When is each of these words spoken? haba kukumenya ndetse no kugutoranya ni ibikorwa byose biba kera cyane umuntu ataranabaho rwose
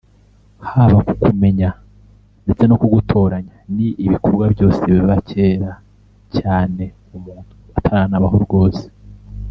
haba 0.69 0.97
kukumenya 1.07 1.69
ndetse 2.43 2.63
no 2.67 2.75
kugutoranya 2.81 3.55
ni 3.75 3.87
ibikorwa 4.05 4.45
byose 4.53 4.79
biba 4.93 5.15
kera 5.29 5.71
cyane 6.37 6.83
umuntu 7.17 7.51
ataranabaho 7.77 8.37
rwose 8.45 8.85